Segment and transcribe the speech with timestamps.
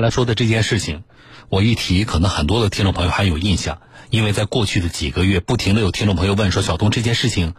[0.00, 1.04] 来说的这件事情，
[1.48, 3.80] 我一提，可能很多的听众朋友还有印象，
[4.10, 7.54] 因为在过去的几个月，不停的有听众朋友问说：“小东，这件事情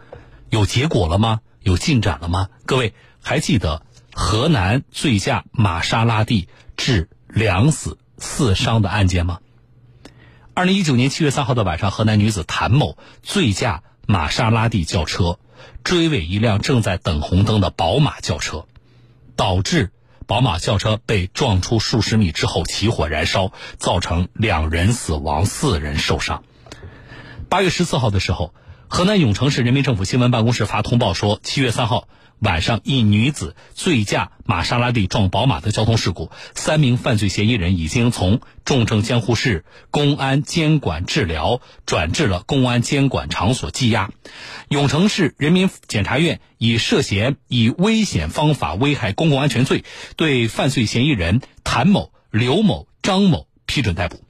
[0.50, 1.40] 有结果了吗？
[1.62, 9.38] 有进展了吗？”各位还记得河南醉驾玛莎拉蒂致两死四伤的案件吗？
[10.54, 15.38] 二零一九年七月三号的晚上，河南女子谭某醉驾玛莎拉蒂轿车，
[15.84, 18.66] 追尾一辆正在等红灯的宝马轿车，
[19.36, 19.92] 导致。
[20.26, 26.44] 宝马轿车被撞出数十米之后起火燃烧，造成两人死亡、四人受伤。
[27.48, 28.54] 八月十四号的时候，
[28.88, 32.08] 河南永城市人民政府新闻办公室发通报说，七月三号
[32.42, 44.10] 晚上一女子醉驾玛莎拉蒂撞宝马的交通事故，三名犯罪嫌疑人已经从重症监护室、公安监管治疗转至了公安监管场所羁押。
[44.68, 49.84] 永城市人民检察院以涉嫌以危险方法危害公共安全罪，
[50.16, 54.20] 对犯罪嫌疑人谭某、刘某、张某批准逮捕。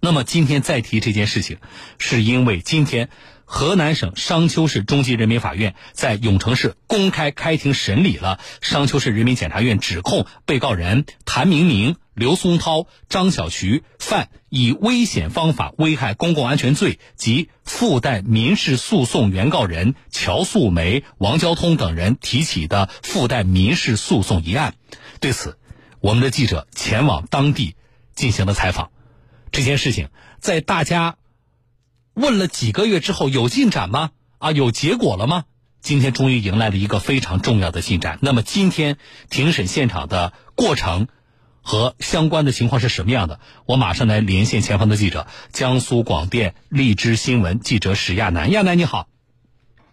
[0.00, 1.58] 那么今天再提这件事情，
[1.98, 3.10] 是因为今天
[3.50, 11.96] 河南省商丘市中级人民法院在永城市公开开庭审理了商丘市人民检察院指控被告人谭明明。
[12.12, 24.74] 刘松涛、张小渠犯以危险方法危害公共安全罪及附带民事诉讼原告人乔素梅、王交通等人提起的附带民事诉讼一案。
[25.20, 25.58] 对此，
[26.00, 27.76] 我们的记者前往当地
[28.16, 28.90] 进行了采访。
[29.52, 30.08] 这件事情
[30.40, 31.18] 在大家
[32.18, 34.10] 问了几个月之后有进展吗？
[34.38, 35.44] 啊，有结果了吗？
[35.80, 38.18] 今天终于迎来了一个非常重要的进展。
[38.20, 38.96] 那么今天
[39.30, 41.08] 庭审现场的过程。
[41.60, 43.40] 和相关的情况是什么样的？
[43.66, 48.50] 我马上来连线前方的记者，江苏广电荔枝新闻记者史亚楠。
[48.52, 49.06] 亚楠你好，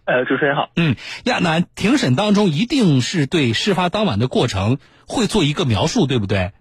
[0.06, 0.70] 呃，主持人好。
[0.76, 6.52] 嗯，亚楠，庭审当中一定是对事发当晚的过程会做一个描述，对不对？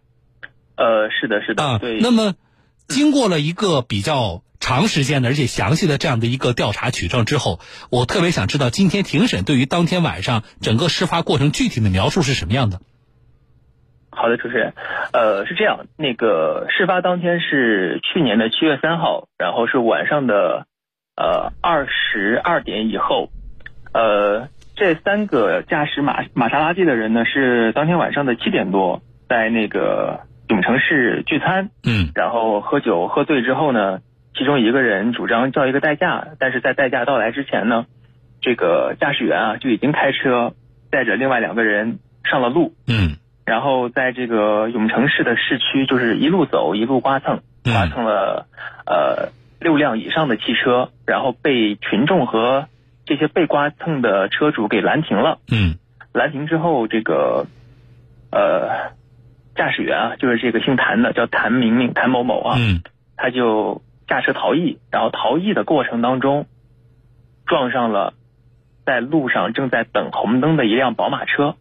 [0.76, 1.64] 呃，是的，是的。
[1.64, 2.00] 啊，对。
[2.02, 2.34] 那么，
[2.90, 7.60] 经过了一个比较长时间的而且详细的这样的一个调查取证之后，
[7.92, 12.80] 我特别想知道今天庭审对于当天晚上整个事发过程具体的描述是什么样的。
[14.10, 14.74] 好的，主持人，
[15.14, 20.66] 呃，是这样，那个事发当天是去年的七月三号，然后是晚上的
[21.16, 23.30] 呃二十二点以后，
[23.94, 34.00] 呃，这三个驾驶玛玛莎拉蒂的人呢是当天晚上的七点多在那个永城市聚餐，嗯，然后喝酒喝醉之后呢，
[34.38, 37.86] 其中一个人主张叫一个代驾，但是在代驾到来之前呢，
[38.42, 40.54] 这个驾驶员啊就已经开车
[40.90, 43.18] 带着另外两个人上了路，嗯。
[43.46, 48.48] 然后在这个永城市的市区，就是一路走一路刮蹭，刮蹭了
[48.88, 49.30] 呃
[49.60, 52.68] 六辆以上的汽车，然后被群众和
[53.06, 55.38] 这些被刮蹭的车主给拦停了。
[55.52, 55.76] 嗯，
[56.12, 57.46] 拦停之后，这个
[58.32, 58.96] 呃
[59.56, 62.82] 驾驶员啊，就是这个姓谭的，叫谭明明、谭某某啊，嗯，
[63.16, 66.46] 他就驾车逃逸，然后逃逸的过程当中
[67.46, 68.14] 撞上了
[68.86, 71.56] 在路上正在等红灯的一辆宝马车。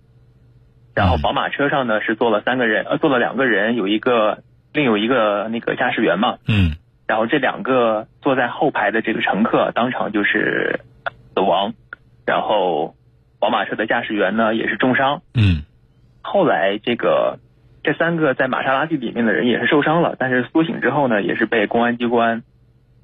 [0.94, 6.38] 然后宝马车上呢是坐了三个人，呃，坐了两个人，有一个另有一个那个驾驶员嘛。
[6.46, 6.76] 嗯。
[7.06, 10.80] 然后这两个坐在后排的这个乘客当场就是
[11.34, 11.74] 死亡，
[12.24, 12.94] 然后
[13.40, 15.22] 宝马车的驾驶员呢也是重伤。
[15.34, 15.64] 嗯。
[16.22, 17.38] 后来这个
[17.84, 22.42] 这三个在玛莎拉蒂里面的人也是受伤了，但是苏醒之后呢也是被公安机关。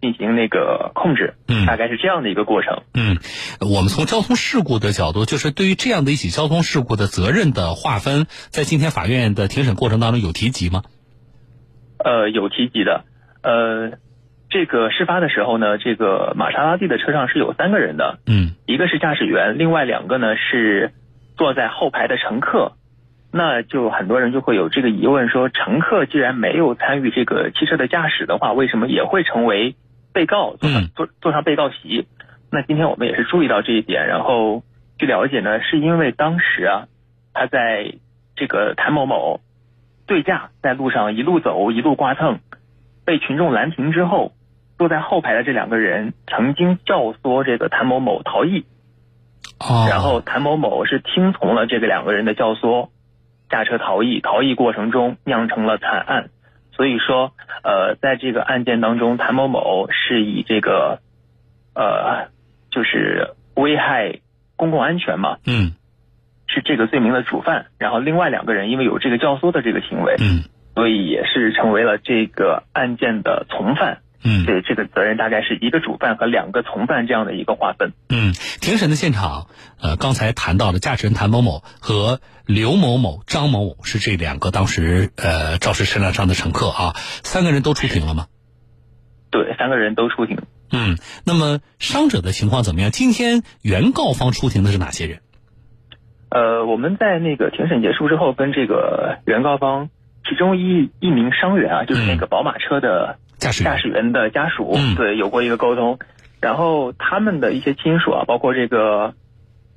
[0.03, 2.85] 进行那个控制，嗯，大概是这样的一个过程。
[2.95, 3.19] 嗯，
[3.61, 10.85] 我们从交通事故的角度，就是对于这样的一起交通事故的责任的划分，在今天法院的庭审过程当中有提及吗？
[12.03, 13.05] 呃，有提及的。
[13.43, 13.99] 呃，
[14.49, 20.95] 这个事发的时候呢，这个玛莎拉蒂的车上是有三个人的，嗯，一个是驾驶员，另外两个呢是
[21.37, 22.73] 坐在后排的乘客。
[23.33, 29.77] 那就很多人就会有这个疑问，说乘客既然没有参与这个汽车的驾驶的话，为什么也会成为？
[30.13, 32.09] 被告坐上坐坐上被告席，
[32.51, 34.65] 那今天我们也是注意到这一点，然后
[34.99, 36.89] 据了解呢，是因为当时啊，
[37.33, 37.95] 他在
[38.35, 39.41] 这个谭某某
[40.09, 42.41] 对驾在路上一路走一路刮蹭，
[43.05, 44.33] 被群众拦停之后，
[44.79, 48.65] 坐在后排的这两个人曾经教唆这个谭某某逃逸，
[49.88, 52.88] 然后谭某某是听从了这个两个人的教唆，
[53.50, 56.31] 驾车逃逸，逃逸过程中酿成了惨案。
[56.73, 57.32] 所以说，
[57.62, 61.00] 呃，在这个案件当中，谭某某是以这个，
[61.75, 62.31] 呃，
[62.70, 64.20] 就是危害
[64.56, 65.75] 公共安全嘛，嗯，
[66.47, 67.67] 是这个罪名的主犯。
[67.76, 70.44] 然后另外两个人因为有这个教唆的这个行为，嗯，
[70.75, 73.99] 所以也是成为了这个案件的从犯。
[74.22, 77.93] 嗯，对这个责任大概是一个主犯和两个从犯这样的一个划分。
[78.08, 79.46] 嗯，庭审的现场，
[79.81, 88.26] 呃，刚才谈到的驾驶人谭某某和刘某某、张某某是这两个当时呃肇事车辆上的乘客啊，三个人都出庭了吗？
[89.31, 90.38] 对，三个人都出庭。
[90.73, 92.90] 嗯，那么伤者的情况怎么样？
[92.90, 95.20] 今天原告方出庭的是哪些人？
[96.28, 99.88] 呃，我们在那个庭审结束之后，跟这个原告方
[100.28, 105.98] 其中一一名伤员啊，就是那个宝马车的驾驶驾驶员的家属，嗯对，有过一个沟通。
[106.40, 109.14] 然后他们的一些亲属啊，包括这个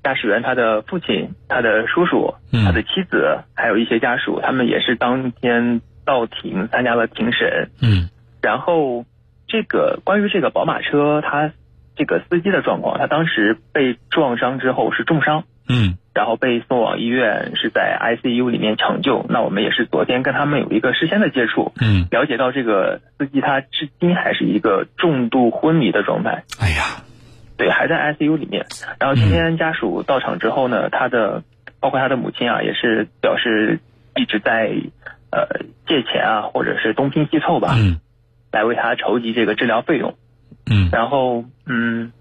[0.04, 7.69] 驾驶员他的父亲、他的叔叔、嗯他的妻子，还有一些家属，他们也是当天到庭参加了庭审。
[7.81, 8.10] 嗯
[8.42, 9.06] 然后
[9.48, 11.51] 这个关于这个宝马车，他
[11.95, 15.44] 这个司机的状况，他当时被撞伤之后是重伤。
[15.68, 19.25] 嗯然后被送往医院，是在 ICU 里面抢救。
[19.30, 27.04] 那我们也是昨天跟他们有一个事先的接触，嗯，了解到这个司机他至今还是一个重度昏迷的状态，哎呀，
[27.57, 28.65] 对，还在 ICU 里面。
[29.00, 31.44] 然后今天家属到场之后呢，他的
[31.80, 33.80] 包括他的母亲啊，也是表示
[34.15, 34.71] 一直在
[35.31, 38.00] 呃借钱啊，或者是东拼西凑吧，嗯
[38.51, 40.13] 来为他筹集这个治疗费用。
[40.69, 42.12] 嗯，然后嗯，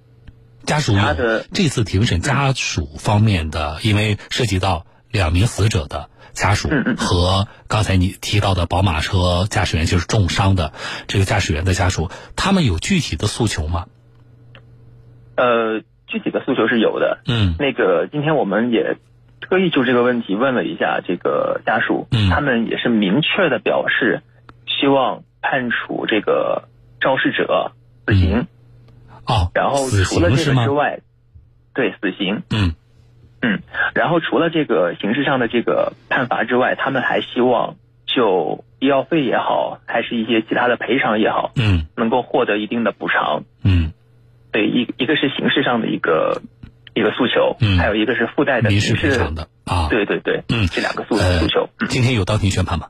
[0.65, 10.73] 家属有他的这次庭审家属方面的，因为涉及到两名死者的家属和刚才你提到的宝马车驾驶员就是重伤的
[11.07, 13.87] 这个驾驶员的家属，他们有具体的诉求吗？
[15.37, 17.55] 呃具体的诉求是有的，嗯。
[17.59, 18.99] 那个今天我们也
[19.41, 22.29] 特意就这个问题问了一下这个家属，嗯。
[22.31, 24.23] 他们也是明确的表示
[24.67, 26.69] 希望判处这个
[27.01, 27.73] 肇事者
[28.07, 28.47] 死刑，
[29.27, 30.71] 哦，然后除了这个之？
[30.71, 31.01] 外，
[31.75, 32.75] 对死刑，嗯
[33.41, 33.63] 嗯，
[33.95, 37.77] 然后除了这个形式上的这个判罚之外，他们还希望
[38.07, 43.45] 就医药费也好，还是一些其他的赔偿也好，嗯能够获得一定的补偿。
[43.65, 43.93] 嗯，
[44.53, 46.43] 对，一一个是形式上的一个
[46.95, 49.89] 一个诉求，嗯还有一个是附带的民事赔偿的啊。
[49.89, 51.69] 对对对，嗯这两个诉呃诉求。
[51.81, 52.89] 嗯，今天有当庭宣判吗？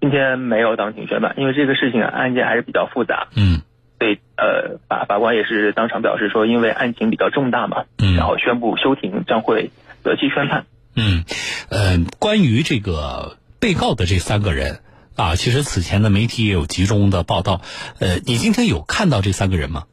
[0.00, 3.28] 今天没有当庭宣判，因为这个事情啊案件还是比较复杂。
[3.36, 3.62] 嗯
[4.02, 9.70] 对，呃，法法官也是当场表示说，因为案情比较重大嘛，嗯然后宣布休庭，将会
[10.02, 10.66] 择期宣判。
[10.96, 11.22] 嗯，
[11.70, 14.80] 呃，关于这个被告的这三个人
[15.14, 17.60] 啊，其实此前的媒体也有集中的报道。
[18.00, 19.84] 呃，你今天有看到这三个人吗？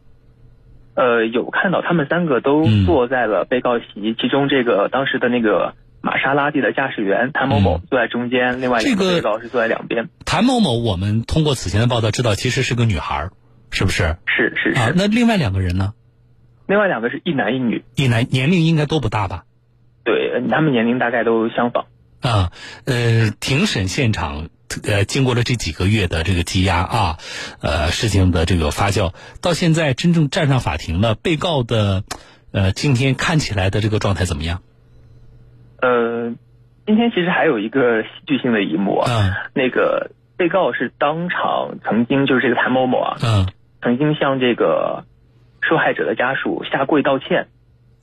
[0.95, 10.09] 呃，有看到他们三个都嗯坐在了被告席，其中这个当时的那个玛莎拉蒂的驾驶员谭某某嗯坐在中间，另外一个个被告是坐在两边。
[10.25, 13.31] 谭某某，我们通过此前的报道知道，其实是个女孩儿，
[13.71, 14.17] 是不是？
[14.25, 15.93] 是是是，啊，那另外两个人呢？
[16.67, 19.43] 另外两个是一男一女，一男年龄应该都不大吧？
[20.03, 21.85] 对他们年龄大概都相仿。
[22.21, 22.51] 啊，
[22.85, 24.49] 呃，庭审现场，
[24.85, 27.17] 呃，经过了这几个月的这个积压啊，
[27.61, 32.03] 呃，事情的这个发酵，到现在真正站上法庭了，被告的，
[32.51, 34.61] 呃，今天看起来的这个状态怎么样？
[35.81, 36.33] 呃，
[36.85, 43.47] 今天其实还有一个戏剧性的一幕啊，嗯那个被告是当场曾经就是这个谭某某啊，嗯，
[43.81, 45.05] 曾经向这个
[45.61, 47.47] 受害者的家属下跪道歉，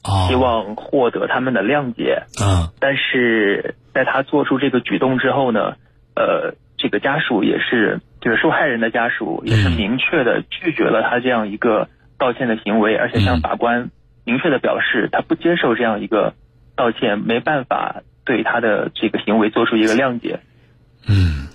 [0.04, 2.22] 哦，希望获得他们的谅解。
[2.40, 5.76] 嗯但是在他做出这个举动之后呢，
[6.14, 11.88] 呃，这个家属也是，就是受害人的家属也是嗯明确的拒绝了他这样一个
[12.18, 13.90] 道歉的行为，而且向嗯法官
[14.24, 16.34] 明确的表示他不接受这样一个
[16.76, 20.40] 道歉，没办法对他的这个行为做出一个谅解。
[21.08, 21.48] 嗯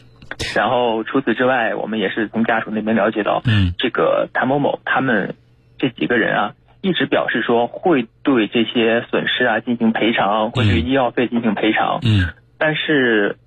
[0.55, 5.35] 然后除此之外，我们也是从家属那边了解到，嗯这个谭某某他们
[5.77, 11.99] 这几个人啊，一直表示说会对这些损失啊进行赔偿，会对嗯医药费进行赔偿。
[12.03, 13.37] 嗯但是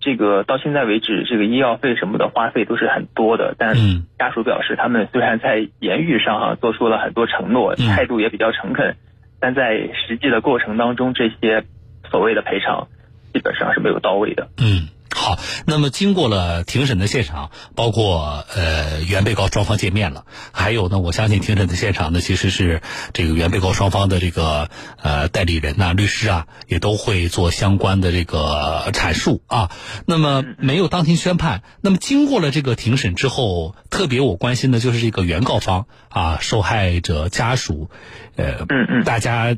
[0.00, 3.54] 这个到现在为止，这个医药费什么的花费都是很多的。
[3.58, 8.96] 但嗯家属表示，他们虽然在言语上哈、做出了很多承诺，嗯态度也比较诚恳，
[9.40, 11.64] 但在实际的过程当中，这些
[12.10, 12.88] 所谓的赔偿
[13.32, 14.48] 基本上是没有到位的。
[14.58, 14.88] 嗯。
[15.26, 22.80] 好，那么经过了庭审的现场，包括呃原被告双方见面了，还有呢，我相信庭审的现场呢，其实是
[23.12, 24.70] 这个原被告双方的这个
[25.02, 29.72] 呃代理人呐、律师啊，也都会做相关的这个阐述啊。
[30.04, 37.90] 那么没有当庭宣判，那么经过了这个庭审之后，特别我关心的就是这个原告方啊，受害者家属，
[38.36, 39.56] 呃，嗯嗯大家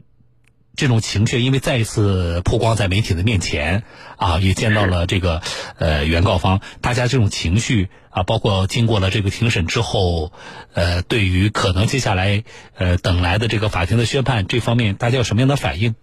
[0.79, 3.83] 这种情绪，因为再一次曝光在媒体的面前
[4.17, 5.43] 啊，也见到了这个
[5.77, 10.31] 呃原告方，大家这种情绪啊，包括经过了这个庭审之后，
[10.75, 12.45] 呃，对于可能接下来
[12.77, 15.97] 呃等来的这个法庭的宣判这方面，大家有什么样的反应？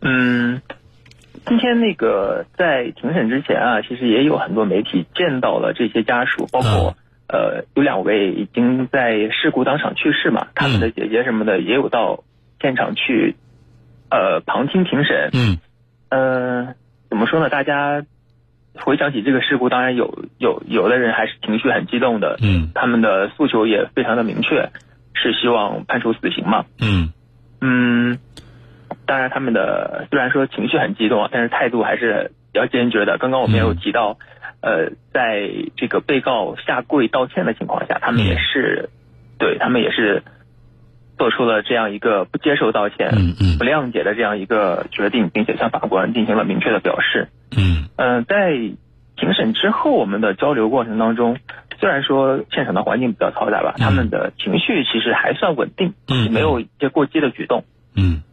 [0.00, 0.62] 嗯，
[1.46, 6.96] 今天那个在庭审之前啊，其实也有很多媒体见到了这些家属，包括、
[7.28, 12.24] 呃，有两位已经在事故当场去世嘛，他们的姐姐什么的也有到
[12.62, 13.36] 现场去，
[14.10, 15.30] 呃，旁听庭审。
[15.34, 15.58] 嗯，
[16.08, 16.74] 呃，
[17.10, 17.50] 怎么说呢？
[17.50, 18.02] 大家
[18.74, 22.38] 回想起这个事故，当然有有有的人还是情绪很激动的。
[22.40, 24.70] 嗯，他们的诉求也非常的明确，
[25.12, 26.64] 是希望判处死刑嘛。
[26.80, 27.12] 嗯
[27.60, 28.18] 嗯，
[29.04, 33.18] 当然他们的虽然说情绪很激动，但是态度还是比较坚决的。
[33.18, 34.16] 刚刚我们也有提到。
[34.64, 38.90] 呃，在这个被告下跪道歉的情况下，他们也是，
[39.36, 40.22] 对他们也是
[41.22, 47.28] 做出了这样一个不接受道歉、嗯嗯不谅解的这样一个决定，并且向法官进行了明确的表示。
[47.56, 48.50] 嗯嗯，在
[49.14, 51.36] 庭审之后，我们的交流过程当中，
[51.78, 57.62] 虽然说现场的环境比较嘈杂吧，他们的情绪其实还算稳定，嗯没有一些过激的举动。
[57.94, 58.24] 嗯。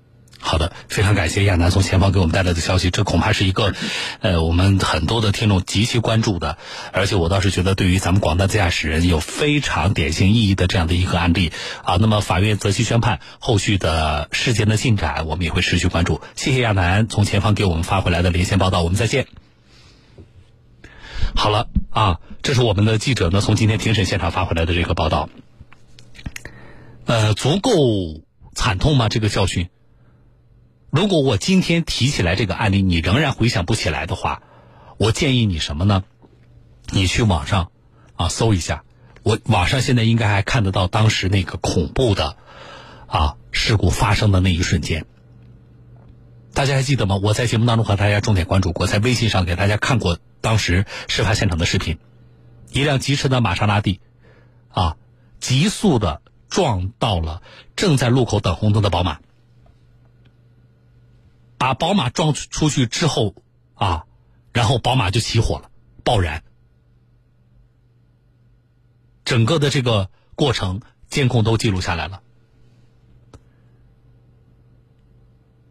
[0.42, 3.74] 好的，非常感谢亚楠从前方给我们带来的消息，这恐怕是一个，
[4.22, 6.58] 呃，我们很多的听众极其关注的，
[6.94, 11.52] 而且我倒是觉得对于咱们广大驾驶人有非常典型意义的这样的一个案例
[11.84, 11.98] 啊。
[12.00, 16.22] 那么法院择期宣判，后续的事件的进展，我们也会持续关注。
[16.36, 19.28] 谢谢亚楠从前方给我们发回来的连线报道，我们再见。
[21.36, 25.30] 好了啊，这是我们的记者呢从今天庭审现场发回来的这个报道，
[27.06, 27.72] 呃，足够
[28.56, 29.10] 惨痛吗？
[29.10, 29.70] 这个教训？
[30.92, 34.42] 如果我今天提起来这个案例，你仍然回想不起来的话，
[34.98, 36.04] 我建议你什么呢？
[36.92, 37.72] 你去网上
[38.16, 38.84] 啊搜一下，
[39.22, 42.38] 我网上现在应该还看得到当时那个恐怖的
[43.06, 45.06] 啊事故发生的那一瞬间。
[46.56, 47.20] 大家还记得吗？
[47.22, 52.00] 我在节目当中和大家重点关注过，在微信上给大家看过当时事发现场的视频，
[52.72, 54.00] 一辆疾驰的玛莎拉蒂
[54.70, 54.98] 啊，
[55.40, 57.44] 急速的撞到了
[57.76, 59.20] 正在路口等红灯的宝马。
[61.70, 63.36] 把宝马撞出去之后，
[63.76, 64.06] 啊，
[64.54, 65.70] 然后宝马就起火了，
[66.04, 66.44] 爆燃。
[69.24, 72.24] 整个的这个过程监控都记录下来了，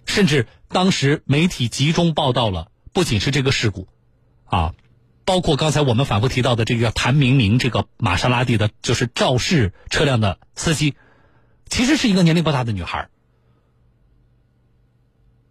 [0.06, 3.88] 甚至当时媒体集中报道了，不仅是这个事故，
[4.44, 4.76] 啊，
[5.24, 10.94] 包括刚才我们反复提到的这个谭明明这个玛莎拉蒂的，就是肇事车辆的司机，
[11.68, 13.08] 其实是一个年龄不大的女孩。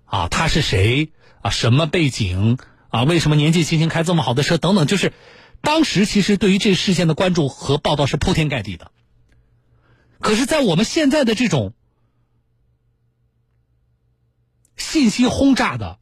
[0.07, 1.11] 啊，他是谁
[1.41, 1.51] 啊？
[1.51, 2.57] 什么背景
[2.89, 3.03] 啊？
[3.03, 4.57] 为什么年纪轻轻开这么好的车？
[4.57, 5.13] 等等，就是
[5.61, 8.91] 当时其实对于这事件的关注和报道是铺天盖地的。
[10.19, 11.73] 可是，在我们现在的这种
[14.75, 15.99] 信息轰炸的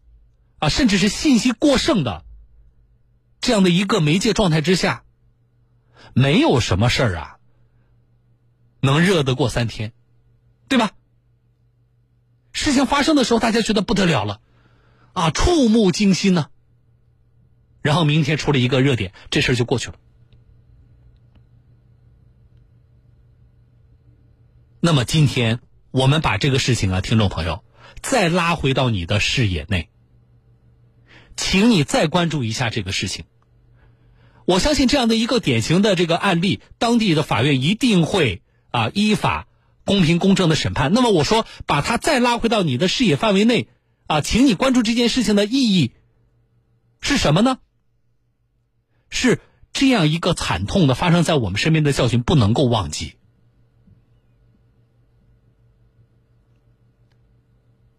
[0.59, 2.23] 啊，甚至是信息过剩的
[3.41, 5.03] 这样的一个媒介状态之下，
[6.13, 7.37] 没有什么事儿啊
[8.79, 9.91] 能热得过三天，
[10.69, 10.91] 对吧？
[12.55, 14.39] 事情发生的时候，大家觉得不得了了，
[15.11, 16.47] 啊，触目惊心呢。
[17.81, 19.95] 然后明天出了一个热点，这事儿就过去了。
[24.79, 25.59] 那么今天
[25.91, 27.65] 我们把这个事情啊，听众朋友
[28.01, 29.89] 再拉回到你的视野内，
[31.35, 33.25] 请你再关注一下这个事情。
[34.45, 39.45] 我相信这样的一个典型的这个案例，当地的法院一定会啊依法。
[39.85, 40.91] 公平公正的审判。
[40.91, 43.69] 那么我说，把它再拉回到你的视野范围内，
[44.07, 45.93] 啊，请你关注这件事情的意义
[46.99, 47.59] 是什么呢？
[49.09, 49.39] 是
[49.71, 53.13] 这样一个惨痛的发生在我们身边的教训，不能够忘记。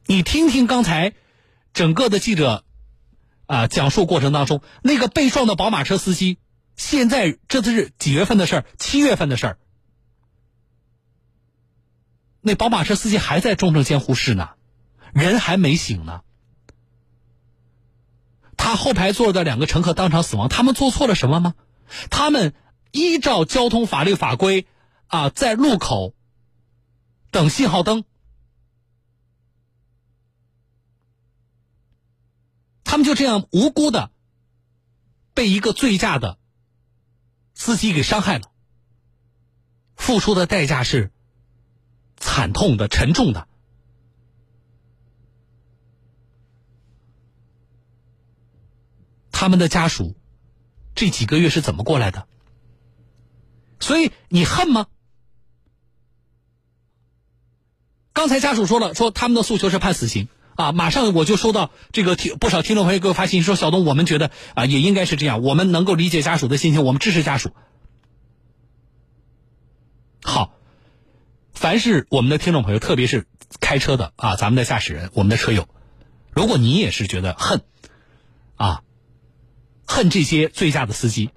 [0.07, 1.15] 你听听刚才
[1.73, 2.65] 整个的记者
[3.47, 6.39] 啊讲述过程当中，那个被撞的宝马车司机，
[6.77, 8.65] 现在这次是几月份的事儿？
[8.79, 9.59] 七月份的事儿。
[12.47, 14.51] 那宝马车司机还在重症监护室呢，
[15.13, 16.23] 人还没醒呢。
[18.57, 21.57] 他后排坐的两个乘客当场死亡，他们做错了什么吗？
[22.09, 22.55] 他们
[22.93, 24.69] 依照交通法律法规
[25.09, 26.15] 啊，在路口
[27.33, 28.05] 等信号灯，
[32.85, 34.13] 他们就这样无辜的
[35.35, 36.39] 被一个醉驾的
[37.55, 38.53] 司机给伤害了，
[39.97, 41.11] 付出的代价是。
[42.17, 43.47] 惨痛的、沉重的，
[49.31, 50.17] 他们的家属
[50.95, 52.27] 这几个月是怎么过来的？
[53.79, 54.87] 所以你恨吗？
[58.15, 60.73] 刚才家属说了，说他们的诉求是判死刑啊！
[60.73, 67.53] 马上我就收到这个听不少听众朋友给我发信息说：“小东，我们觉得啊，也应该是这样，我们能够理解家属的心情，我们支持家属。”
[70.25, 70.56] 好。
[71.67, 73.27] 凡是我们的听众朋友，特别是
[73.59, 75.69] 开车的啊，咱们的驾驶人，我们的车友，
[76.31, 77.65] 如果你也是觉得恨，
[78.55, 78.85] 啊，
[79.85, 81.31] 恨这些醉驾的司机，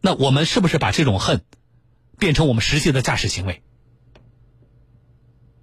[0.00, 1.44] 那我们是不是把这种恨
[2.18, 3.62] 变成我们实际的驾驶行为？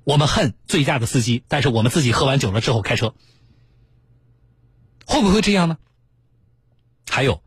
[0.05, 3.15] 我们恨醉驾的司机，但是我们自己喝完酒了之后开车，
[5.05, 5.77] 会不会这样呢？
[7.09, 7.43] 还有，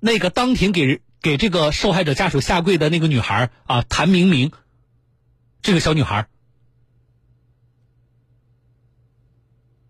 [0.00, 4.52] 那个当庭给人给这个受害者家属下跪的那个女孩啊，谭明明，
[5.60, 6.28] 这个小女孩，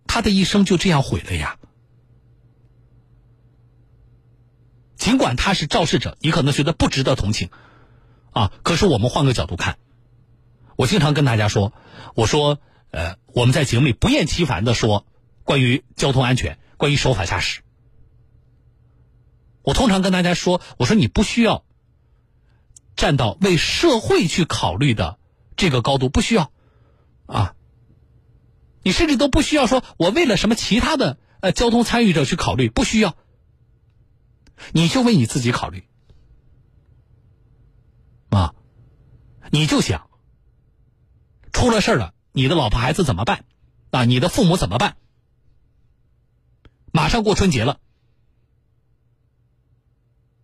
[0.06, 1.58] 她的一生就这样毁了呀。
[4.96, 7.50] 尽管她是肇事者，你可能觉得不值得同情，
[8.30, 9.78] 啊，可是我们换个角度看，
[10.76, 11.74] 我经常跟大家说，
[12.14, 12.58] 我说，
[12.92, 15.06] 呃，我们在节目里不厌其烦的说
[15.44, 17.65] 关于交通安全，关于守法驾驶。
[19.66, 21.64] 我通常跟大家说，我说你不需要
[22.94, 25.18] 站到为社会去考虑的
[25.56, 26.52] 这个高度，不需要，
[27.26, 27.56] 啊，
[28.84, 33.16] 你甚至都不需要说，我为了什么其他的呃交通参与者去考虑，不需要，
[34.70, 35.82] 你就为你自己考虑，
[38.30, 38.54] 啊，
[39.50, 40.08] 你就想
[41.52, 43.44] 出了事了，你的老婆孩子怎么办？
[43.90, 44.96] 啊，你的父母怎么办？
[46.92, 47.80] 马上过春节了。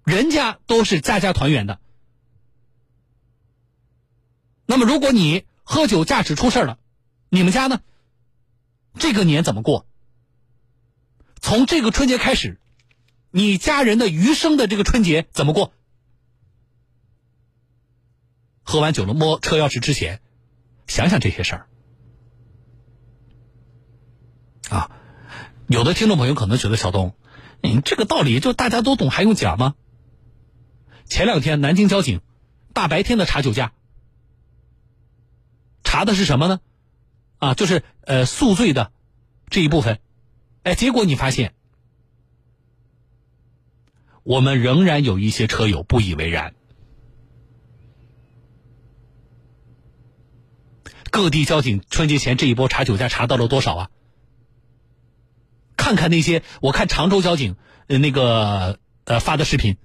[0.04, 1.80] 人家都是家家团圆的，
[4.66, 6.78] 那么如果你喝酒驾驶出事了，
[7.28, 7.80] 你们家呢？
[8.98, 9.86] 这个年怎么过？
[11.40, 12.60] 从这个春节开始，
[13.30, 15.72] 你家人的余生的这个春节怎么过？
[18.62, 20.20] 喝完酒了摸车钥匙之前，
[20.86, 21.68] 想想这些事儿。
[24.68, 24.90] 啊，
[25.68, 27.14] 有的听众朋友可能觉得小东，
[27.60, 29.74] 你这个道理就大家都懂，还用讲吗？
[31.12, 32.22] 前两天，南京交警
[32.72, 33.74] 大白天的查酒驾，
[35.84, 36.60] 查的是什么呢？
[37.36, 38.92] 啊，就是呃宿醉的
[39.50, 40.00] 这一部分。
[40.62, 41.52] 哎，结果你发现，
[44.22, 46.54] 我们仍然有一些车友不以为然。
[51.10, 53.90] 各地交警春节前这一波查酒驾查到了多少啊？
[55.76, 57.56] 看看那些，我看常州交警
[57.88, 59.76] 呃那个呃发的视频。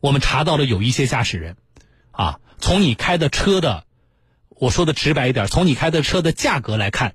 [0.00, 1.56] 我们查到了有一些驾驶人，
[2.10, 3.84] 啊，从你开的车的，
[4.48, 7.14] 我说的直白一点，从你开的车的价格来看，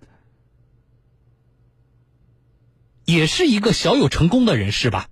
[3.06, 5.08] 也是一个小有成功的人士吧？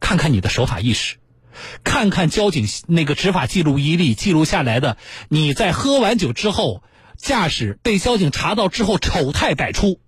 [0.00, 1.18] 看看你的守法意识，
[1.84, 4.96] 看看交警那个执法记录仪里记录下来的，
[5.28, 6.82] 你在喝完酒之后
[7.16, 10.00] 驾驶被交警查到之后丑态百出。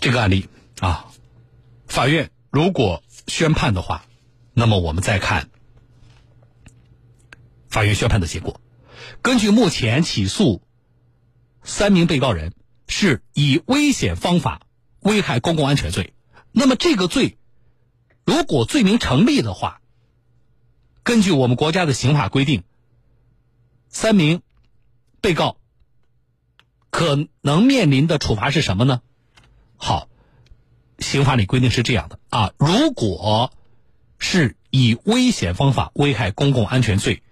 [0.00, 0.48] 这个案例
[0.80, 1.12] 啊，
[1.86, 4.06] 法院如果宣判的话，
[4.54, 5.50] 那么我们再看
[7.68, 8.62] 法院宣判的结果。
[9.20, 10.62] 根据目前起诉
[11.62, 12.54] 三名被告人
[12.88, 14.62] 是以危险方法
[15.00, 16.14] 危害公共安全罪，
[16.50, 17.36] 那么这个罪
[18.24, 19.82] 如果罪名成立的话，
[21.02, 22.64] 根据我们国家的刑法规定，
[23.90, 24.40] 三名
[25.20, 25.58] 被告
[26.88, 29.02] 可能面临的处罚是什么呢？
[29.82, 30.10] 好，
[30.98, 33.50] 刑法里规定是这样的啊，如果
[34.18, 37.22] 是以危险方法危害公共安全罪，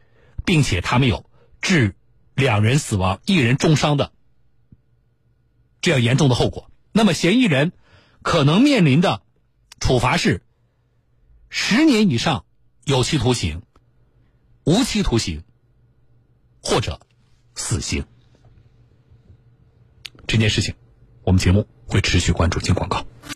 [0.47, 1.29] 并且他们有
[1.61, 1.95] 致
[2.35, 4.13] 两人死亡、一人重伤的
[5.83, 7.73] 这样严重的后果，那么嫌疑人
[8.23, 9.21] 可能面临的
[9.79, 10.43] 处罚是
[11.51, 12.47] 十年以上
[12.85, 13.61] 有期徒刑、
[14.65, 15.45] 无期徒刑
[16.63, 16.99] 或者
[17.55, 18.07] 死刑。
[20.27, 20.75] 这件事情，
[21.25, 21.67] 我们节目。
[21.89, 23.05] 会持续关注进广告。